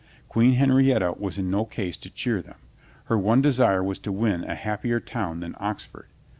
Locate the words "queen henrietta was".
0.29-1.37